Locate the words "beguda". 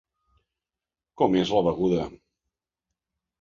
1.67-2.09